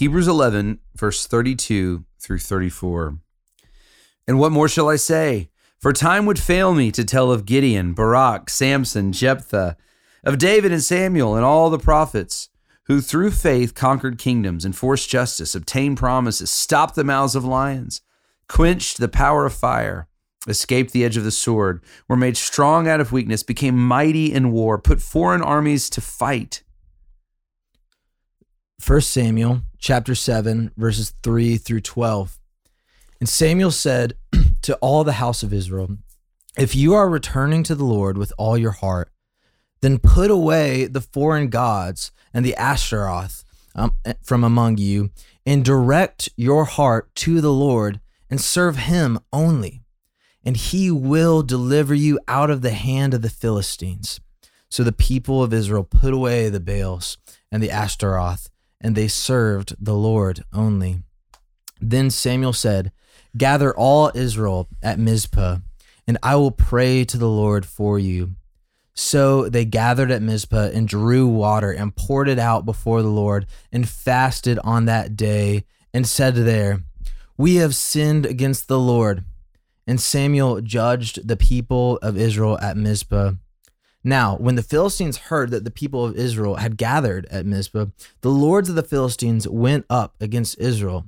[0.00, 3.18] Hebrews 11, verse 32 through 34.
[4.26, 5.50] And what more shall I say?
[5.78, 9.76] For time would fail me to tell of Gideon, Barak, Samson, Jephthah,
[10.24, 12.48] of David and Samuel, and all the prophets,
[12.84, 18.00] who through faith conquered kingdoms, enforced justice, obtained promises, stopped the mouths of lions,
[18.48, 20.08] quenched the power of fire,
[20.48, 24.50] escaped the edge of the sword, were made strong out of weakness, became mighty in
[24.50, 26.62] war, put foreign armies to fight
[28.86, 32.38] 1 Samuel chapter 7 verses 3 through 12.
[33.20, 34.14] And Samuel said
[34.62, 35.98] to all the house of Israel,
[36.56, 39.10] If you are returning to the Lord with all your heart,
[39.82, 43.44] then put away the foreign gods and the Ashtaroth
[43.74, 45.10] um, from among you,
[45.44, 48.00] and direct your heart to the Lord
[48.30, 49.82] and serve him only.
[50.42, 54.20] And he will deliver you out of the hand of the Philistines.
[54.70, 57.18] So the people of Israel put away the Baals
[57.52, 58.48] and the Ashtaroth
[58.80, 61.00] and they served the Lord only.
[61.80, 62.92] Then Samuel said,
[63.36, 65.58] Gather all Israel at Mizpah,
[66.06, 68.34] and I will pray to the Lord for you.
[68.94, 73.46] So they gathered at Mizpah and drew water and poured it out before the Lord
[73.72, 75.64] and fasted on that day
[75.94, 76.80] and said there,
[77.36, 79.24] We have sinned against the Lord.
[79.86, 83.32] And Samuel judged the people of Israel at Mizpah.
[84.02, 87.86] Now, when the Philistines heard that the people of Israel had gathered at Mizpah,
[88.22, 91.06] the lords of the Philistines went up against Israel.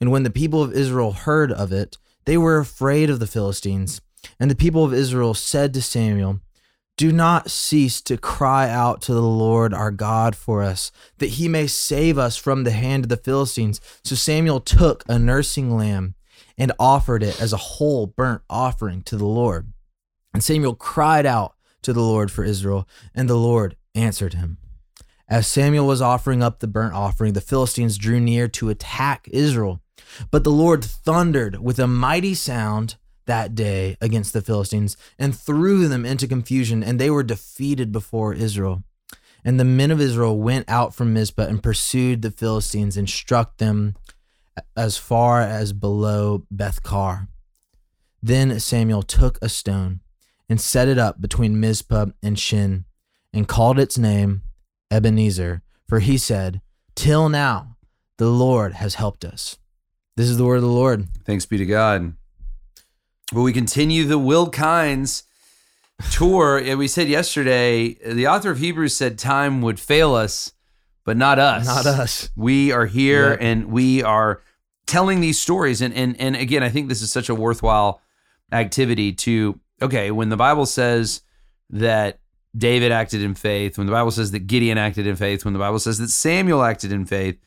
[0.00, 4.00] And when the people of Israel heard of it, they were afraid of the Philistines.
[4.38, 6.40] And the people of Israel said to Samuel,
[6.96, 11.48] Do not cease to cry out to the Lord our God for us, that he
[11.48, 13.80] may save us from the hand of the Philistines.
[14.04, 16.14] So Samuel took a nursing lamb
[16.56, 19.72] and offered it as a whole burnt offering to the Lord.
[20.32, 24.58] And Samuel cried out, to the Lord for Israel, and the Lord answered him.
[25.28, 29.80] As Samuel was offering up the burnt offering, the Philistines drew near to attack Israel.
[30.30, 35.86] But the Lord thundered with a mighty sound that day against the Philistines and threw
[35.86, 38.82] them into confusion, and they were defeated before Israel.
[39.44, 43.58] And the men of Israel went out from Mizpah and pursued the Philistines and struck
[43.58, 43.94] them
[44.76, 47.28] as far as below Bethkar.
[48.22, 50.00] Then Samuel took a stone
[50.50, 52.84] and set it up between Mizpah and Shen,
[53.32, 54.42] and called its name
[54.90, 56.60] Ebenezer, for he said,
[56.96, 57.76] Till now
[58.18, 59.58] the Lord has helped us.
[60.16, 61.06] This is the word of the Lord.
[61.24, 62.14] Thanks be to God.
[63.32, 65.22] Well, we continue the Will Kynes
[66.10, 66.76] tour.
[66.76, 70.52] we said yesterday, the author of Hebrews said time would fail us,
[71.04, 71.64] but not us.
[71.64, 72.28] Not us.
[72.34, 73.38] We are here yep.
[73.40, 74.42] and we are
[74.86, 75.80] telling these stories.
[75.80, 78.02] And, and, and again, I think this is such a worthwhile
[78.50, 81.22] activity to okay, when the Bible says
[81.70, 82.20] that
[82.56, 85.60] David acted in faith, when the Bible says that Gideon acted in faith, when the
[85.60, 87.38] Bible says that Samuel acted in faith,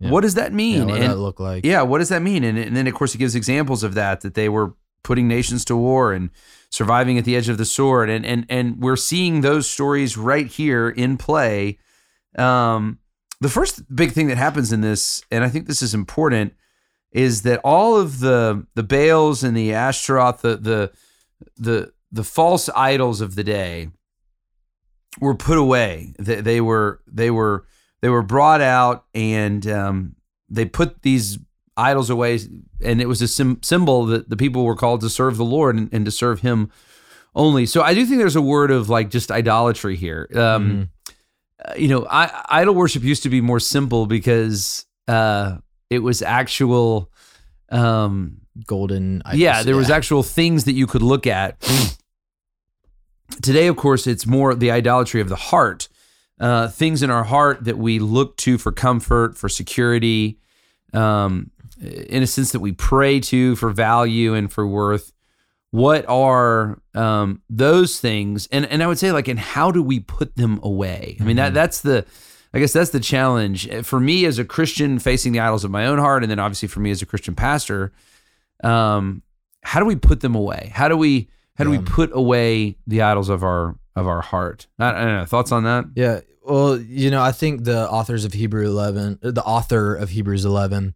[0.00, 0.10] yeah.
[0.10, 0.88] what does that mean?
[0.88, 1.64] Yeah, and, that look like?
[1.64, 2.44] Yeah, what does that mean?
[2.44, 5.64] And, and then of course he gives examples of that that they were putting nations
[5.66, 6.30] to war and
[6.70, 10.46] surviving at the edge of the sword, and and and we're seeing those stories right
[10.46, 11.78] here in play.
[12.36, 12.98] Um,
[13.40, 16.54] the first big thing that happens in this, and I think this is important,
[17.12, 20.92] is that all of the the Baals and the Ashtaroth, the the
[21.56, 23.90] the the false idols of the day
[25.20, 26.14] were put away.
[26.18, 27.66] They, they were they were
[28.00, 30.16] they were brought out, and um,
[30.48, 31.38] they put these
[31.76, 32.38] idols away,
[32.82, 35.76] and it was a sim- symbol that the people were called to serve the Lord
[35.76, 36.70] and, and, to serve Him
[37.34, 37.66] only.
[37.66, 40.28] So I do think there's a word of like just idolatry here.
[40.34, 40.82] Um, mm-hmm.
[41.64, 45.58] uh, you know, I, idol worship used to be more simple because uh,
[45.90, 47.10] it was actual.
[47.70, 49.22] Um, golden.
[49.34, 51.60] Yeah, there was actual things that you could look at.
[53.42, 55.88] Today, of course, it's more the idolatry of the heart.
[56.40, 60.38] Uh, things in our heart that we look to for comfort, for security,
[60.92, 65.12] um, in a sense that we pray to for value and for worth.
[65.70, 68.48] What are um, those things?
[68.52, 71.16] And and I would say like, and how do we put them away?
[71.20, 71.54] I mean that mm-hmm.
[71.54, 72.06] that's the,
[72.54, 75.86] I guess that's the challenge for me as a Christian facing the idols of my
[75.86, 77.92] own heart, and then obviously for me as a Christian pastor
[78.64, 79.22] um,
[79.62, 80.70] how do we put them away?
[80.74, 81.78] How do we how do yeah.
[81.78, 84.66] we put away the idols of our of our heart?
[84.78, 85.24] I, I don't know.
[85.24, 85.86] Thoughts on that?
[85.94, 86.20] Yeah.
[86.44, 90.94] Well, you know, I think the authors of Hebrew 11, the author of Hebrews 11,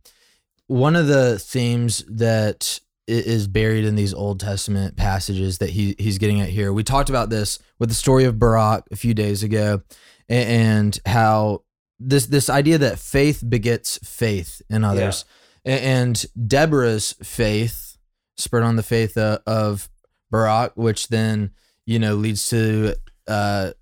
[0.67, 6.19] one of the themes that is buried in these Old Testament passages that he he's
[6.19, 6.73] getting at here.
[6.73, 9.83] We talked about this with the story of Barak a few days ago,
[10.29, 11.65] and how
[11.99, 15.25] this this idea that faith begets faith in others.
[15.27, 17.97] Yeah and Deborah's faith
[18.37, 19.89] spurred on the faith uh, of
[20.31, 21.51] Barak, which then
[21.87, 22.95] you know leads to
[23.27, 23.73] uh,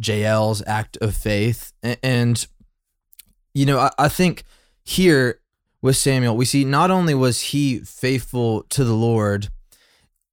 [0.00, 2.46] Jael's act of faith, and
[3.54, 4.44] you know I, I think
[4.84, 5.40] here
[5.82, 9.48] with Samuel, we see not only was he faithful to the Lord,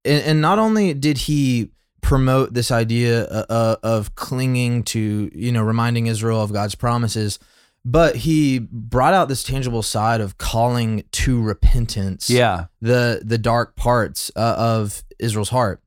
[0.05, 5.63] and, and not only did he promote this idea uh, of clinging to, you know,
[5.63, 7.39] reminding Israel of God's promises,
[7.85, 12.29] but he brought out this tangible side of calling to repentance.
[12.29, 12.65] Yeah.
[12.81, 15.81] The the dark parts uh, of Israel's heart,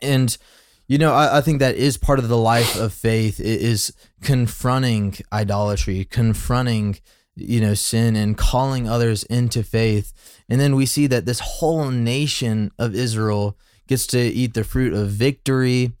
[0.00, 0.36] and
[0.88, 5.16] you know, I, I, think that is part of the life of faith is confronting
[5.32, 6.98] idolatry, confronting
[7.34, 10.12] you know sin and calling others into faith
[10.48, 13.56] and then we see that this whole nation of israel
[13.86, 15.92] gets to eat the fruit of victory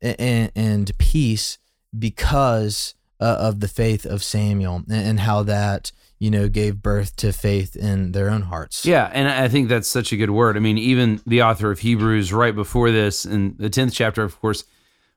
[0.00, 1.58] and, and peace
[1.98, 7.14] because uh, of the faith of samuel and, and how that you know gave birth
[7.16, 10.56] to faith in their own hearts yeah and i think that's such a good word
[10.56, 14.38] i mean even the author of hebrews right before this in the 10th chapter of
[14.40, 14.64] course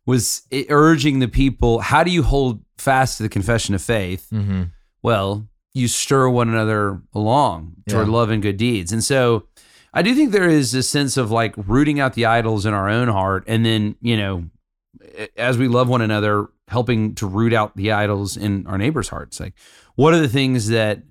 [0.05, 4.63] was urging the people how do you hold fast to the confession of faith mm-hmm.
[5.01, 8.13] well you stir one another along toward yeah.
[8.13, 8.91] love and good deeds.
[8.91, 9.47] And so
[9.93, 12.89] I do think there is a sense of like rooting out the idols in our
[12.89, 14.45] own heart and then, you know,
[15.37, 19.39] as we love one another, helping to root out the idols in our neighbors' hearts.
[19.39, 19.53] Like,
[19.95, 21.03] what are the things that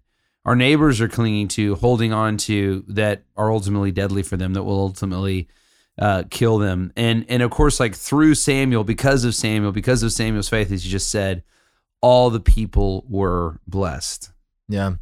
[0.45, 4.63] our neighbors are clinging to, holding on to that are ultimately deadly for them, that
[4.63, 5.49] will ultimately
[5.99, 6.93] uh, kill them?
[6.97, 10.85] And and of course, like through Samuel, because of Samuel, because of Samuel's faith, as
[10.85, 11.43] you just said,
[12.01, 14.31] all the people were blessed.
[14.69, 14.95] Yeah.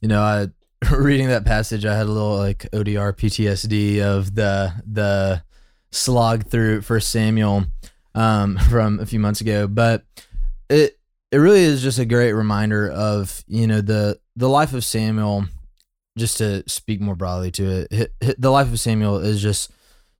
[0.00, 0.48] You know, I
[0.90, 5.42] reading that passage, I had a little like ODR PTSD of the the
[5.90, 7.66] slog through First Samuel
[8.20, 10.04] um, from a few months ago, but
[10.68, 10.98] it
[11.32, 15.46] it really is just a great reminder of you know the the life of Samuel.
[16.18, 19.70] Just to speak more broadly to it, the life of Samuel is just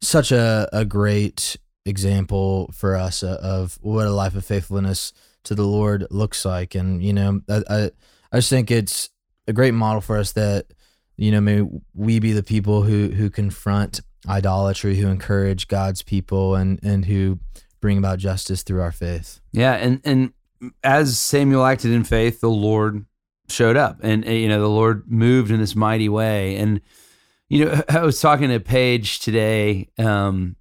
[0.01, 5.13] such a a great example for us of what a life of faithfulness
[5.45, 7.91] to the Lord looks like, and you know I, I
[8.33, 9.11] I just think it's
[9.49, 10.67] a great model for us that
[11.17, 16.55] you know may we be the people who who confront idolatry, who encourage God's people,
[16.55, 17.41] and and who
[17.81, 19.41] bring about justice through our faith.
[19.53, 20.33] Yeah, and and
[20.83, 23.05] as Samuel acted in faith, the Lord
[23.49, 26.57] showed up, and you know the Lord moved in this mighty way.
[26.57, 26.81] And
[27.49, 30.57] you know, I was talking to Paige today, um,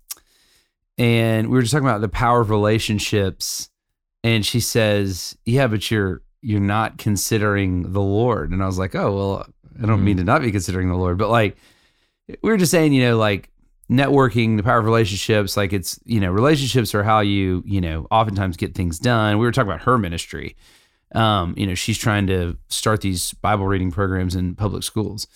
[0.97, 3.69] and we were just talking about the power of relationships,
[4.23, 8.51] and she says, "Yeah, but you're you're not considering the Lord.
[8.51, 9.47] And I was like, oh, well,
[9.81, 11.57] I don't mean to not be considering the Lord, but like
[12.41, 13.49] we were just saying, you know, like
[13.89, 18.07] networking, the power of relationships, like it's, you know, relationships are how you, you know,
[18.11, 19.37] oftentimes get things done.
[19.39, 20.55] We were talking about her ministry.
[21.15, 25.27] Um, you know, she's trying to start these Bible reading programs in public schools.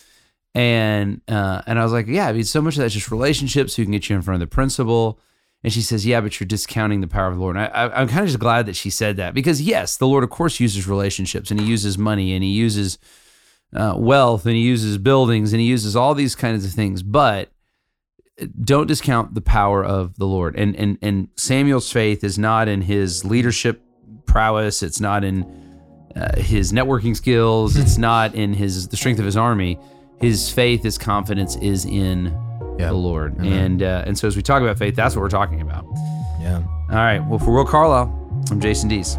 [0.53, 3.75] And uh, and I was like, yeah, I mean, so much of that's just relationships
[3.75, 5.19] who can get you in front of the principal
[5.63, 8.07] and she says, "Yeah, but you're discounting the power of the Lord." And I, am
[8.07, 10.87] kind of just glad that she said that because yes, the Lord, of course, uses
[10.87, 12.97] relationships and He uses money and He uses
[13.73, 17.52] uh, wealth and He uses buildings and He uses all these kinds of things, but
[18.63, 20.55] don't discount the power of the Lord.
[20.55, 23.81] And and and Samuel's faith is not in his leadership
[24.25, 24.83] prowess.
[24.83, 25.43] It's not in
[26.15, 27.75] uh, his networking skills.
[27.75, 29.79] it's not in his the strength of his army.
[30.19, 32.25] His faith, his confidence is in
[32.79, 32.87] yeah.
[32.87, 33.35] the Lord.
[33.39, 33.53] Amen.
[33.53, 35.85] And uh, and so as we talk about faith, that's what we're talking about.
[36.39, 36.63] Yeah.
[36.89, 37.19] All right.
[37.19, 39.17] Well, for Will Carlisle, I'm Jason Dees.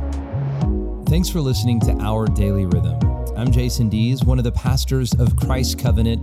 [1.08, 2.98] Thanks for listening to Our Daily Rhythm.
[3.36, 6.22] I'm Jason Dees, one of the pastors of Christ Covenant,